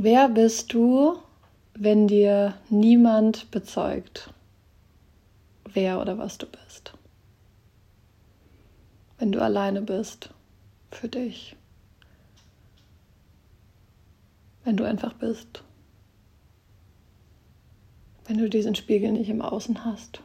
[0.00, 1.18] Wer bist du,
[1.74, 4.32] wenn dir niemand bezeugt,
[5.64, 6.92] wer oder was du bist?
[9.18, 10.30] Wenn du alleine bist
[10.92, 11.56] für dich.
[14.62, 15.64] Wenn du einfach bist.
[18.24, 20.22] Wenn du diesen Spiegel nicht im Außen hast.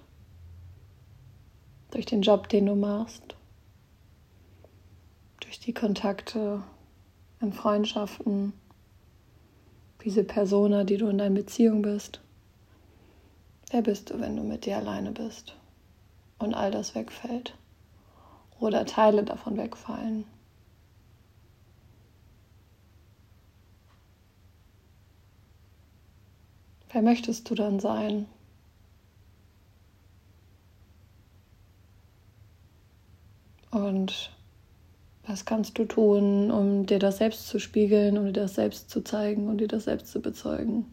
[1.90, 3.36] Durch den Job, den du machst.
[5.40, 6.62] Durch die Kontakte
[7.42, 8.54] in Freundschaften
[10.04, 12.20] diese Persona, die du in deiner Beziehung bist.
[13.72, 15.56] Wer bist du, wenn du mit dir alleine bist
[16.40, 17.56] und all das wegfällt
[18.60, 20.26] oder Teile davon wegfallen?
[26.92, 28.28] Wer möchtest du dann sein?
[33.72, 34.33] Und
[35.26, 39.04] was kannst du tun, um dir das selbst zu spiegeln, um dir das selbst zu
[39.04, 40.86] zeigen und dir das selbst zu bezeugen?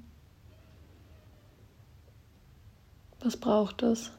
[3.23, 4.13] Was braucht es?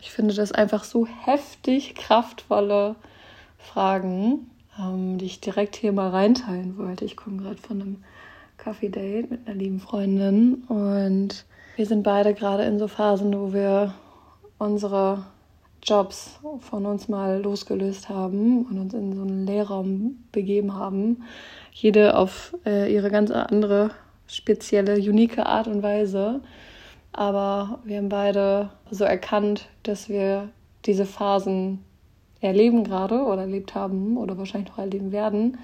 [0.00, 2.96] Ich finde das einfach so heftig kraftvolle
[3.56, 7.04] Fragen, ähm, die ich direkt hier mal reinteilen wollte.
[7.04, 8.04] Ich komme gerade von einem
[8.56, 11.44] Kaffee-Date mit einer lieben Freundin und
[11.76, 13.94] wir sind beide gerade in so Phasen, wo wir
[14.60, 15.24] unsere
[15.82, 21.24] Jobs von uns mal losgelöst haben und uns in so einen Lehrraum begeben haben.
[21.72, 23.90] Jede auf äh, ihre ganz andere,
[24.26, 26.40] spezielle, unique Art und Weise.
[27.12, 30.50] Aber wir haben beide so erkannt, dass wir
[30.84, 31.82] diese Phasen
[32.40, 35.58] erleben gerade oder erlebt haben oder wahrscheinlich noch erleben werden,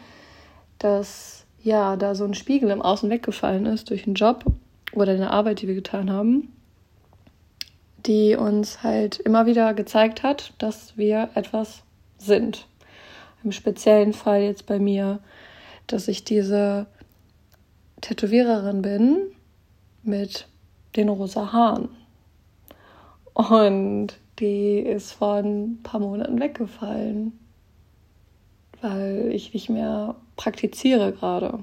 [0.78, 4.44] dass ja da so ein Spiegel im Außen weggefallen ist durch einen Job
[4.92, 6.55] oder eine Arbeit, die wir getan haben
[7.98, 11.82] die uns halt immer wieder gezeigt hat, dass wir etwas
[12.18, 12.66] sind.
[13.42, 15.20] Im speziellen Fall jetzt bei mir,
[15.86, 16.86] dass ich diese
[18.00, 19.18] Tätowiererin bin
[20.02, 20.46] mit
[20.96, 21.88] den rosa Haaren.
[23.34, 27.38] Und die ist vor ein paar Monaten weggefallen,
[28.80, 31.60] weil ich nicht mehr praktiziere gerade.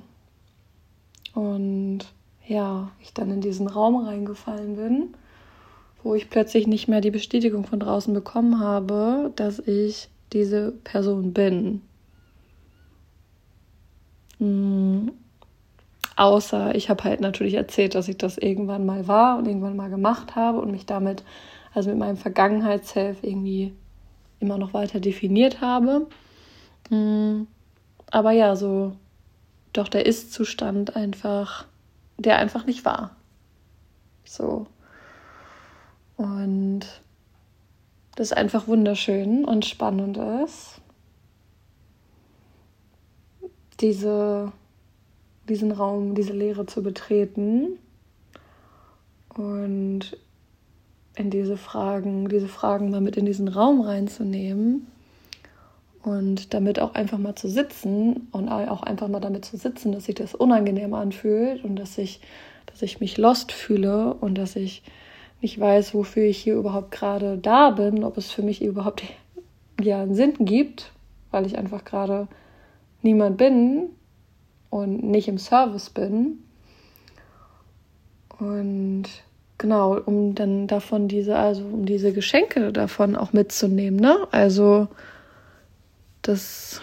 [1.34, 2.00] Und
[2.46, 5.16] ja, ich dann in diesen Raum reingefallen bin
[6.04, 11.34] wo ich plötzlich nicht mehr die Bestätigung von draußen bekommen habe, dass ich diese Person
[11.34, 11.82] bin.
[14.40, 15.12] Mhm.
[16.16, 19.90] Außer ich habe halt natürlich erzählt, dass ich das irgendwann mal war und irgendwann mal
[19.90, 21.24] gemacht habe und mich damit,
[21.74, 23.74] also mit meinem Vergangenheitsself irgendwie
[24.40, 26.08] immer noch weiter definiert habe.
[26.90, 27.48] Mhm.
[28.12, 28.94] Aber ja, so
[29.72, 31.66] doch der Ist-Zustand einfach,
[32.18, 33.16] der einfach nicht war.
[34.24, 34.68] So.
[36.24, 36.86] Und
[38.16, 40.80] das einfach wunderschön und spannend ist,
[43.82, 44.54] diese,
[45.50, 47.78] diesen Raum, diese Leere zu betreten
[49.36, 50.18] und
[51.16, 54.88] in diese Fragen, diese Fragen mal mit in diesen Raum reinzunehmen
[56.04, 60.06] und damit auch einfach mal zu sitzen und auch einfach mal damit zu sitzen, dass
[60.06, 62.22] sich das unangenehm anfühlt und dass ich,
[62.68, 64.84] dass ich mich lost fühle und dass ich
[65.44, 69.04] nicht weiß, wofür ich hier überhaupt gerade da bin, ob es für mich überhaupt
[69.82, 70.92] ja einen Sinn gibt,
[71.32, 72.28] weil ich einfach gerade
[73.02, 73.90] niemand bin
[74.70, 76.40] und nicht im Service bin.
[78.40, 79.04] Und
[79.58, 84.28] genau, um dann davon diese, also um diese Geschenke davon auch mitzunehmen, ne?
[84.32, 84.88] Also
[86.22, 86.82] das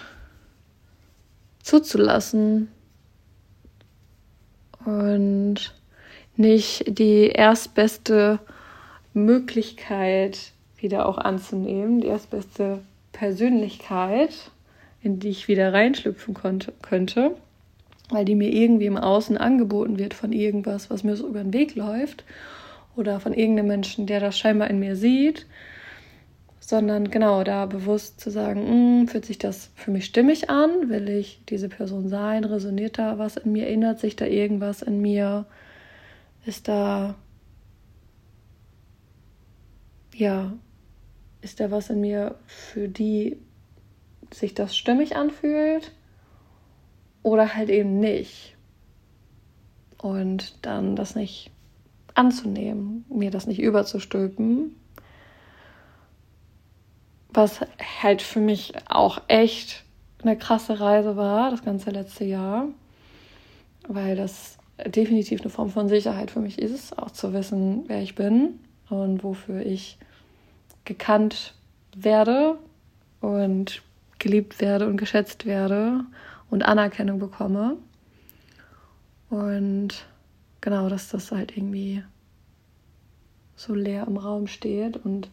[1.63, 2.69] zuzulassen
[4.85, 5.75] und
[6.37, 8.41] nicht die erstbeste
[9.13, 12.81] Möglichkeit wieder auch anzunehmen, die erstbeste
[13.13, 14.51] Persönlichkeit,
[15.03, 17.37] in die ich wieder reinschlüpfen konnte, könnte,
[18.11, 21.53] weil die mir irgendwie im Außen angeboten wird von irgendwas, was mir so über den
[21.53, 22.25] Weg läuft
[22.97, 25.47] oder von irgendeinem Menschen, der das scheinbar in mir sieht,
[26.61, 31.09] sondern genau da bewusst zu sagen, hm, fühlt sich das für mich stimmig an, will
[31.09, 35.47] ich diese Person sein, resoniert da was in mir, erinnert sich da irgendwas in mir,
[36.45, 37.15] ist da
[40.21, 40.53] ja,
[41.41, 43.39] ist da was in mir, für die
[44.33, 45.93] sich das stimmig anfühlt
[47.23, 48.57] oder halt eben nicht.
[49.99, 51.51] Und dann das nicht
[52.15, 54.77] anzunehmen, mir das nicht überzustülpen.
[57.33, 57.61] Was
[58.03, 59.85] halt für mich auch echt
[60.23, 62.69] eine krasse Reise war, das ganze letzte Jahr,
[63.89, 68.15] weil das definitiv eine Form von Sicherheit für mich ist, auch zu wissen, wer ich
[68.15, 69.99] bin und wofür ich
[70.85, 71.55] gekannt
[71.95, 72.57] werde
[73.21, 73.83] und
[74.19, 76.05] geliebt werde und geschätzt werde
[76.51, 77.77] und Anerkennung bekomme.
[79.29, 80.07] Und
[80.61, 82.03] genau, dass das halt irgendwie
[83.57, 85.31] so leer im Raum steht und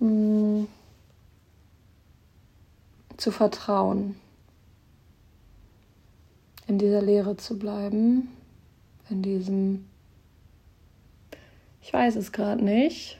[0.00, 0.68] mh, mm,
[3.16, 4.16] zu vertrauen,
[6.68, 8.28] in dieser Leere zu bleiben,
[9.10, 9.86] in diesem,
[11.82, 13.18] ich weiß es gerade nicht,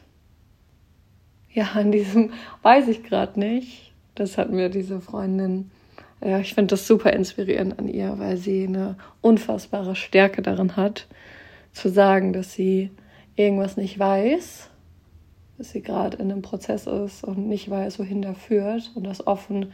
[1.53, 3.93] ja, in diesem weiß ich gerade nicht.
[4.15, 5.71] Das hat mir diese Freundin
[6.21, 11.07] ja, ich finde das super inspirierend an ihr, weil sie eine unfassbare Stärke darin hat,
[11.73, 12.91] zu sagen, dass sie
[13.37, 14.69] irgendwas nicht weiß,
[15.59, 19.27] dass sie gerade in einem Prozess ist und nicht weiß, wohin der führt und das
[19.27, 19.73] offen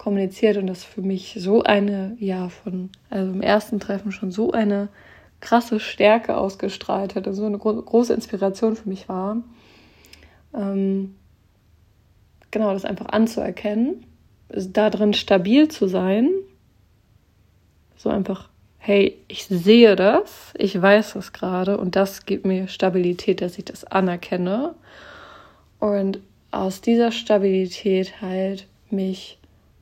[0.00, 4.50] kommuniziert und das für mich so eine, ja, von, also im ersten Treffen schon so
[4.50, 4.88] eine
[5.40, 9.36] krasse Stärke ausgestrahlt hat, also so eine gro große Inspiration für mich war.
[10.54, 11.14] Ähm,
[12.50, 14.04] genau, das einfach anzuerkennen
[14.52, 16.30] da drin stabil zu sein.
[17.96, 18.48] So einfach,
[18.78, 23.64] hey, ich sehe das, ich weiß das gerade und das gibt mir Stabilität, dass ich
[23.64, 24.74] das anerkenne.
[25.78, 26.20] Und
[26.50, 29.38] aus dieser Stabilität halt mich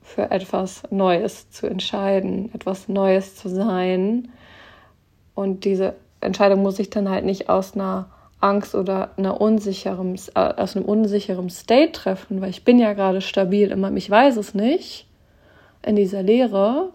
[0.09, 4.31] für etwas Neues zu entscheiden, etwas Neues zu sein.
[5.35, 8.09] Und diese Entscheidung muss ich dann halt nicht aus einer
[8.39, 13.21] Angst oder einer unsicheren, äh, aus einem unsicheren State treffen, weil ich bin ja gerade
[13.21, 15.07] stabil immer, ich weiß es nicht
[15.83, 16.91] in dieser Lehre,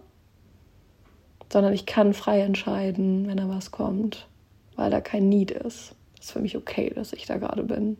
[1.51, 4.27] sondern ich kann frei entscheiden, wenn da was kommt,
[4.75, 5.95] weil da kein Need ist.
[6.19, 7.97] Es ist für mich okay, dass ich da gerade bin.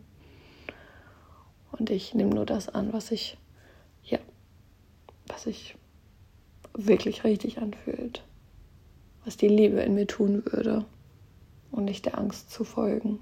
[1.72, 3.38] Und ich nehme nur das an, was ich,
[5.46, 5.76] sich
[6.74, 8.22] wirklich richtig anfühlt.
[9.24, 10.84] Was die Liebe in mir tun würde
[11.70, 13.18] und nicht der Angst zu folgen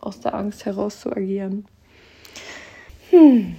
[0.00, 1.66] aus der Angst heraus zu agieren.
[3.10, 3.56] Hm.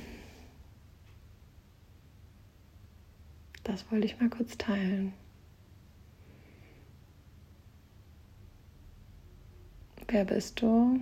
[3.64, 5.14] Das wollte ich mal kurz teilen.
[10.08, 11.00] Wer bist du,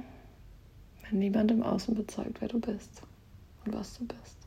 [1.04, 3.02] wenn niemand im Außen bezeugt, wer du bist
[3.64, 4.47] und was du bist?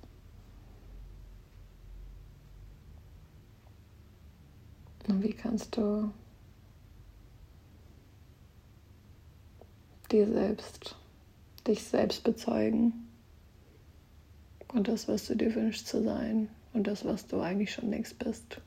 [5.11, 6.13] Und wie kannst du
[10.13, 10.95] dir selbst,
[11.67, 13.09] dich selbst bezeugen
[14.69, 18.21] und das, was du dir wünschst zu sein und das, was du eigentlich schon längst
[18.21, 18.61] bist.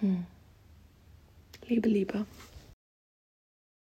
[0.00, 0.26] Hm.
[1.68, 2.26] Liebe, Liebe.